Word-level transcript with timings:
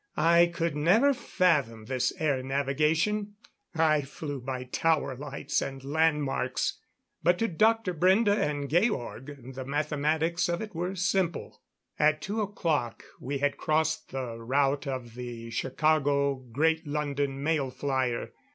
I 0.17 0.47
could 0.47 0.75
never 0.75 1.13
fathom 1.13 1.85
this 1.85 2.11
air 2.17 2.41
navigation; 2.41 3.35
I 3.75 4.01
flew 4.01 4.41
by 4.41 4.63
tower 4.63 5.15
lights, 5.15 5.61
and 5.61 5.83
landmarks 5.83 6.79
but 7.21 7.37
to 7.37 7.47
Dr. 7.47 7.93
Brende 7.93 8.35
and 8.35 8.67
Georg, 8.67 9.53
the 9.53 9.63
mathematics 9.63 10.49
of 10.49 10.59
it 10.59 10.73
were 10.73 10.95
simple. 10.95 11.61
At 11.99 12.19
two 12.19 12.41
o'clock 12.41 13.03
we 13.19 13.37
had 13.37 13.57
crossed 13.59 14.09
the 14.09 14.39
route 14.39 14.87
of 14.87 15.13
the 15.13 15.51
Chicago 15.51 16.33
Great 16.51 16.87
London 16.87 17.43
Mail 17.43 17.69
flyer. 17.69 18.31